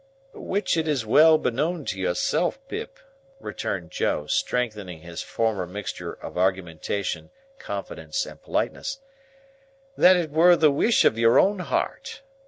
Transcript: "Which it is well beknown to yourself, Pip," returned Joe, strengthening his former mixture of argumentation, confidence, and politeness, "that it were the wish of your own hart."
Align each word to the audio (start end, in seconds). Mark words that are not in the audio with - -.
"Which 0.33 0.77
it 0.77 0.87
is 0.87 1.05
well 1.05 1.37
beknown 1.37 1.85
to 1.89 1.99
yourself, 1.99 2.57
Pip," 2.67 2.97
returned 3.39 3.91
Joe, 3.91 4.25
strengthening 4.25 5.01
his 5.01 5.21
former 5.21 5.67
mixture 5.67 6.13
of 6.13 6.39
argumentation, 6.39 7.29
confidence, 7.59 8.25
and 8.25 8.41
politeness, 8.41 8.97
"that 9.95 10.15
it 10.15 10.31
were 10.31 10.55
the 10.55 10.71
wish 10.71 11.05
of 11.05 11.19
your 11.19 11.37
own 11.37 11.59
hart." 11.59 12.23